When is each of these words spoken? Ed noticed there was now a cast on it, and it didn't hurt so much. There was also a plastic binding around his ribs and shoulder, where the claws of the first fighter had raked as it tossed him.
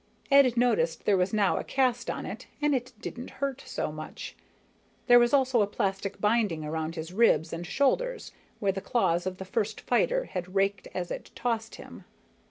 Ed 0.31 0.57
noticed 0.57 1.05
there 1.05 1.15
was 1.15 1.31
now 1.31 1.57
a 1.57 1.63
cast 1.63 2.09
on 2.09 2.25
it, 2.25 2.47
and 2.59 2.73
it 2.73 2.91
didn't 2.99 3.29
hurt 3.37 3.61
so 3.67 3.91
much. 3.91 4.35
There 5.05 5.19
was 5.19 5.31
also 5.31 5.61
a 5.61 5.67
plastic 5.67 6.19
binding 6.19 6.65
around 6.65 6.95
his 6.95 7.13
ribs 7.13 7.53
and 7.53 7.67
shoulder, 7.67 8.17
where 8.59 8.71
the 8.71 8.81
claws 8.81 9.27
of 9.27 9.37
the 9.37 9.45
first 9.45 9.79
fighter 9.81 10.23
had 10.25 10.55
raked 10.55 10.87
as 10.95 11.11
it 11.11 11.29
tossed 11.35 11.75
him. 11.75 12.05